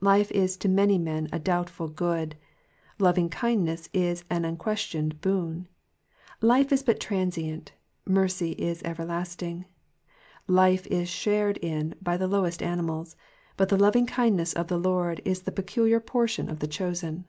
[0.00, 2.36] Life is to many men a doubtful good:
[3.00, 5.66] loving kindness is an unquestioned boon:
[6.40, 7.72] life is but transient,
[8.06, 9.64] mercy is everlasting:
[10.46, 13.16] life is shared in by the lowest animals,
[13.56, 17.24] but the lovingkindness of the Lord is the peculiar portion of the chosen.